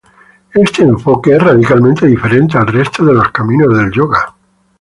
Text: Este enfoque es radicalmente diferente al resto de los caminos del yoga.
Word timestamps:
Este 0.55 0.81
enfoque 0.81 1.35
es 1.35 1.43
radicalmente 1.43 2.07
diferente 2.07 2.57
al 2.57 2.65
resto 2.65 3.05
de 3.05 3.13
los 3.13 3.29
caminos 3.29 3.77
del 3.77 3.91
yoga. 3.91 4.35